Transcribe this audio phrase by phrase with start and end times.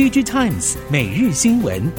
[0.00, 1.92] DigiTimes 每日新闻。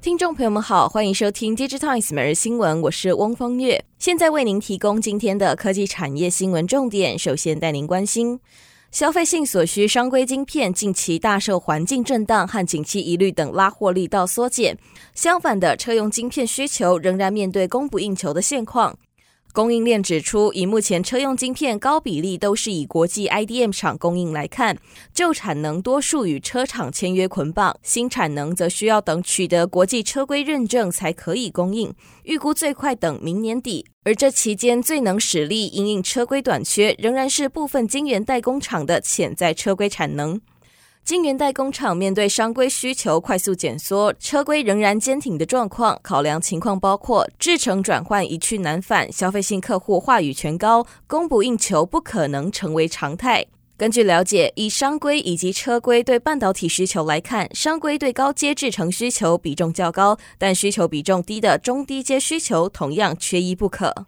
[0.00, 7.18] 听众朋友们好，欢迎收听 DigiTimes 每日新闻，我是翁方月，现在为您提供今天的科技产业新闻重点。
[7.18, 8.38] 首先带您关心。
[8.92, 14.78] 消费性所需商规晶片近期大受环境震荡和景气疑虑等拉货力道缩减，
[15.16, 18.96] 相反的，车用晶片需求仍然面对供不应求的现况。
[19.58, 24.78] 供应链指出，以目前车用晶片高比例都是以国际 IDM 厂供应来看，
[25.12, 33.84] 旧产能多数与车厂签约捆绑，新产能则需要等取得国际车规认证才可以供应，预估最快等明年底。
[34.04, 40.40] 而这期间最能使力因应车规短缺，仍然是部分晶圆代工厂的潜在车规产能。
[41.08, 53.46] 晶圆代工厂面对商规需求快速减缩，车规仍然坚挺的状况，考量情况包括制程转换一去难返，消费性客户话语权高，供不应求不可能成为常态。
[53.78, 64.04] 根据了解，以商规以及车规对半导体需求来看，商规对高阶制程需求比重较高，但需求比重低的中低阶需求同样缺一不可。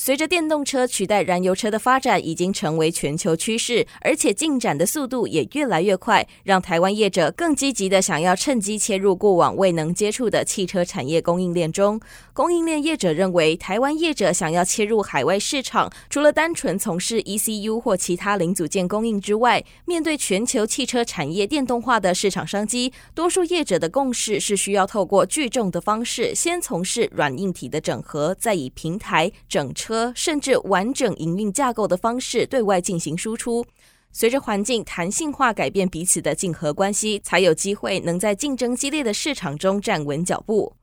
[0.00, 12.00] 随着电动车取代燃油车的发展已经成为全球趋势，而且进展的速度也越来越快，让台湾业者更积极的想要趁机切入过往未能接触的汽车产业供应链中。
[12.32, 29.87] 供应链业者认为，台湾业者想要切入海外市场，除了单纯从事 ECU 或其他零组件供应之外，面对全球汽车产业电动化的市场商机，多数业者的共识是需要透过聚众的方式，先从事软硬体的整合，再以平台整车。
[29.88, 33.64] 车甚至完整营运架构的方式对外进行输出，
[34.12, 40.74] 随着环境弹性化改变彼此的竞合关系，才有机会能在竞争激烈的市场中站稳脚步。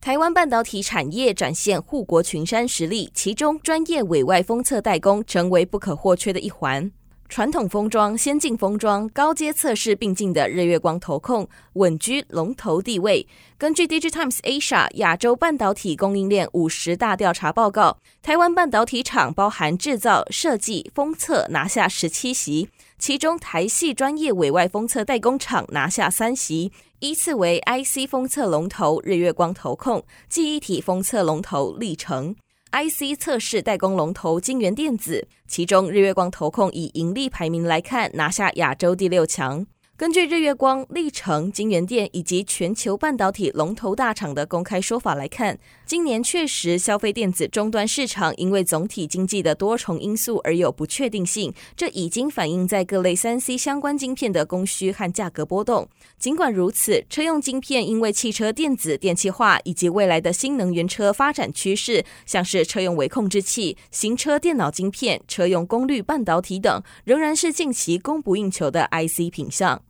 [0.00, 6.92] 台湾半导体产业展现护国群山实力，其中专业委外封测代工成为不可或缺的一环。
[7.28, 13.26] 传统封装、先进封装、高阶测试并进的日月光投控稳居龙头地位。
[13.58, 26.70] 根据 DigiTimes Asia 亚洲半导体供应链五十大调查报告，台湾半导体厂包含制造、设计、封测拿下十七席，其中台系专业委外封测代工厂拿下三席，
[27.00, 32.36] 依次为 IC 封测龙头日月光投控、记忆体封测龙头力成。
[32.76, 39.66] IC 测试代工龙头金源电子，其中日月光投控以盈利排名来看，拿下亚洲第六强。
[39.98, 55.88] 根据日月光、力成、晶圆电以及全球半导体龙头大厂的公开说法来看，今年确实消费电子终端市场因为总体经济的多重因素而有不确定性，这已经反映在各类三 C 相关晶片的供需和价格波动。
[56.18, 69.80] 尽管如此，车用晶片因为汽车电子电气化以及未来的新能源车发展趋势，像是车用微控制器、行车电脑晶片、车用功率半导体等，仍然是近期供不应求的 IC 品项。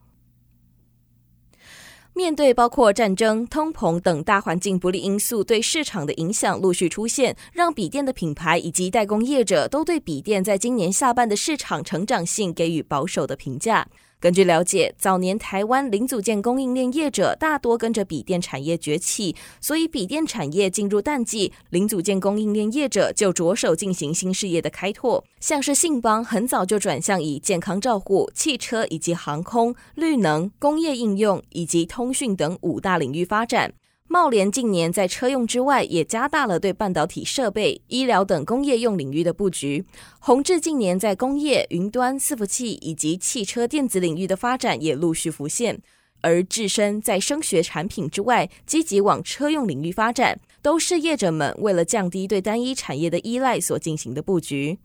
[2.16, 13.86] 面对包括战争、通膨等大环境不利因素对市场的影响陆续出现，让笔电的品牌以及代工业者都对笔电在今年下半的市场成长性给予保守的评价。
[14.18, 25.22] 根据了解，早年台湾零组件供应链业者大多跟着笔电产业崛起，所以笔电产业进入淡季，零组件供应链业者就着手进行新事业的开拓。
[25.38, 33.74] 像是信邦很早就转向以健康照护、汽车以及航空、绿能、工业应用以及通讯等五大领域发展。
[34.08, 39.84] 茂联近年在车用之外，也加大了对半导体设备、医疗等工业用领域的布局。
[40.20, 45.80] 宏志近年在工业、云端、伺服器以及汽车电子领域的发展也陆续浮现。
[46.22, 54.78] 而智深在声学产品之外，积极往车用领域发展，都是业者们为了降低对单一产业的依赖所进行的布局。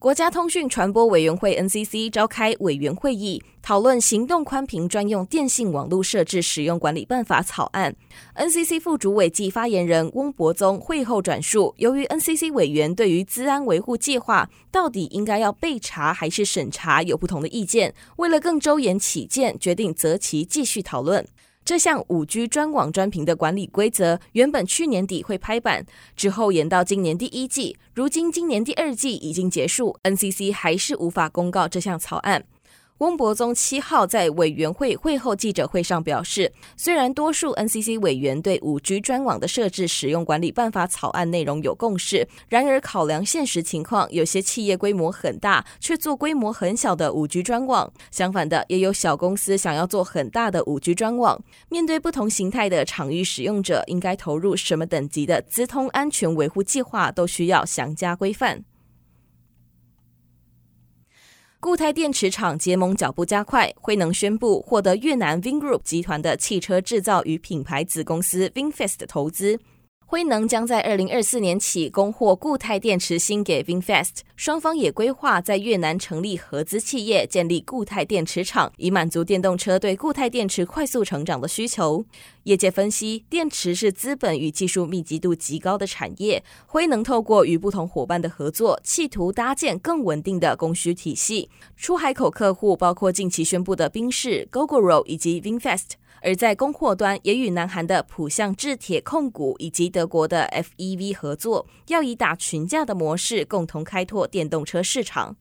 [0.00, 7.94] 国家通讯传播委员会 NCC 召开委员会议，讨论《行动宽频专用电信网络设置使用管理办法》草案。
[8.34, 21.28] NCC 副主委暨发言人翁博宗会后转述，由于 NCC 委员对于资安维护计划到底应该要备查还是审查有不同的意见，为了更周延起见，决定择期继续讨论。
[21.64, 25.86] 这项五 G 专网专频的管理规则原本去年底会拍板，
[26.16, 32.44] 之后延到今年第一季，如今今年第二季已经结束，NCC 还是无法公告这项草案。
[33.00, 51.42] 翁博宗七号在委员会会后记者会上表示，虽然多数 NCC 委员对五 G 专网的设置使用管理办法草案内容有共识，然而考量现实情况，有些企业规模很大，却做规模很小的五 G 专网；相反的，也有小公司想要做很大的五 G 专网。
[51.70, 58.64] 面对不同形态的场域使用者，应该投入什么等级的资通安全维护计划，都需要详加规范。
[61.62, 69.60] 固态电池厂结盟脚步加快，辉能宣布获得越南 Vingroup 集团的汽车制造与品牌子公司 VinFast 投资。
[70.10, 82.04] 辉能将在二零二四年起供货固态电池芯给 VinFast，双方也规划在越南成立合资企业，建立固态电池厂，以满足电动车对固态电池快速成长的需求。
[82.42, 91.48] 业界分析，电池是资本与技术密集度极高的产业，辉能透过与不同伙伴的合作，企图搭建更稳定的供需体系。
[91.76, 95.99] 出海口客户包括近期宣布的宾士、Gogoro 以及 VinFast。
[96.22, 105.36] 而在供货端，也与南韩的浦项制铁控股以及德国的 FEV 合作，要以打群架的模式，共同开拓电动车市场。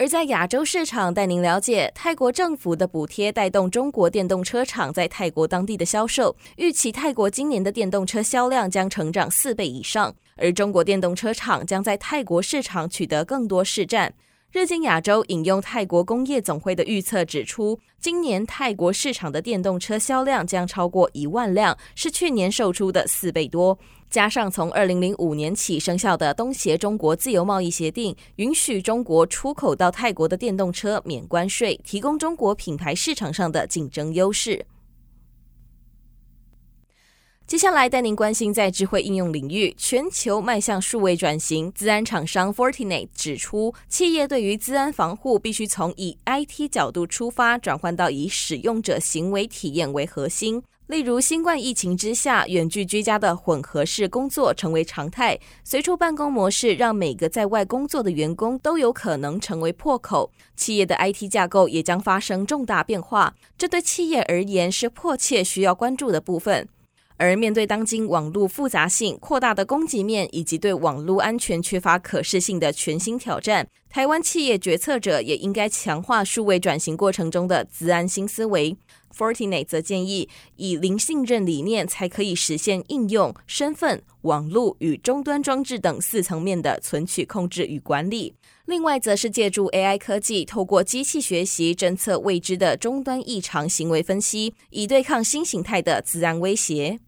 [0.00, 14.14] 而在亚洲市场，带您了解泰国政府的补贴带动中国电动车厂在泰国当地的销售，预期泰国今年的电动车销量将成长四倍以上，而中国电动车厂将在泰国市场取得更多市占。
[14.50, 23.78] 日经亚洲引用泰国工业总会的预测指出，今年泰国市场的电动车销量将超过一万辆，是去年售出的四倍多。
[24.08, 34.64] 加上从二零零五年起生效的东协中国自由贸易协定，允许中国出口到泰国的电动车免关税，提供中国品牌市场上的竞争优势。
[37.48, 41.72] 接下来带您关心，在智慧应用领域，全球迈向数位转型。
[41.72, 50.62] 资安厂商 Fortinet 指出，企业对于资安防护必须从以 IT 角度出发，转换到以使用者行为体验为核心。
[50.88, 63.34] 例如，新冠疫情之下，远距居家的混合式工作成为常态，随处办公模式让每个在外工作的员工都有可能成为破口，企业的 IT 架构也将发生重大变化。
[63.56, 66.68] 这对企业而言是迫切需要关注的部分。
[67.18, 78.76] 而面对当今网络复杂性扩大的攻击面，以及对网络安全缺乏可视性的全新挑战，台湾企业决策者也应该强化数位转型过程中的资安新思维。
[79.16, 88.34] Fortinet 则建议，以零信任理念才可以实现应用、身份、网络与终端装置等四层面的存取控制与管理。
[88.66, 97.00] 另外，则是借助 AI 科技，透过机器学习侦测未知的终端异常行为分析，以对抗新形态的资安威胁。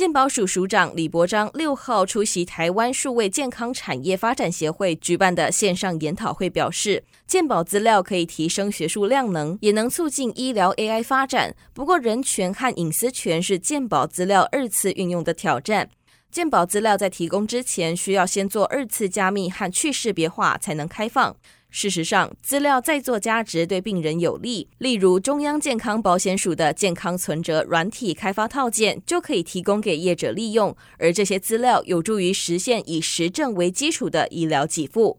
[0.00, 11.54] 健保署署长李伯章六号出席台湾数位健康产业发展协会举办的线上研讨会，表示，健保资料可以提升学术量能，也能促进医疗 AI 发展。
[11.74, 15.90] 不过，人权和隐私权是健保资料二次运用的挑战。
[16.30, 21.36] 健保资料在提供之前，需要先做二次加密和去识别化，才能开放。
[21.70, 24.68] 事实上，资料再做价值对病人有利。
[24.78, 35.18] 例如，中央健康保险署的健康存折软体开发套件就可以提供给业者利用，而这些资料有助于实现以实证为基础的医疗给付。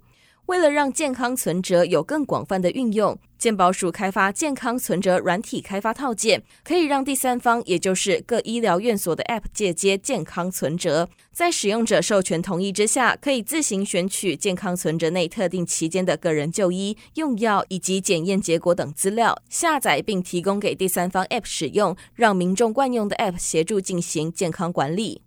[0.52, 25.22] 为了让健康存折有更广泛的运用，健保署开发健康存折软体开发套件，可以让第三方，也就是各医疗院所的 App 借接健康存折，在使用者授权同意之下，可以自行选取健康存折内特定期间的个人就医、用药以及检验结果等资料，下载并提供给第三方 App 使用，让民众惯用的 App 协助进行健康管理。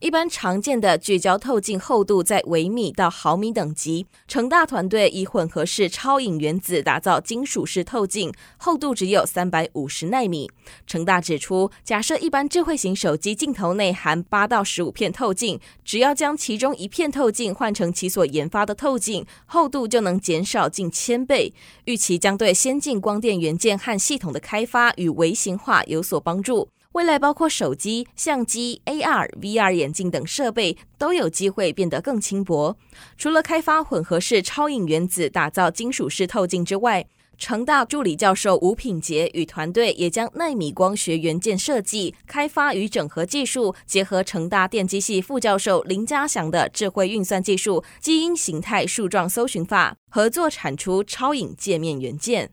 [0.00, 10.50] 一般常见的聚焦透镜厚度在微米到毫米等级，成大团队以混合式超影原子打造金属式透镜，厚度只有三百五十纳米。
[10.86, 21.54] 成大指出，假设一般智慧型手机镜头内含八到十五片透镜，只要将其中一片透镜换成其所研发的透镜，厚度就能减少近千倍。
[21.86, 26.68] 预期将对先进光电元件和系统的开发与微型化有所帮助。
[26.96, 32.78] 未来包括手机、相机、AR、VR 眼镜等设备都有机会变得更轻薄。
[33.18, 52.52] 除了开发混合式超影原子打造金属式透镜之外，成大助理教授吴品杰与团队也将奈米光学元件设计、开发与整合技术结合成大电机系副教授林家祥的智慧运算技术——基因形态树状搜寻法，合作产出超影界面元件。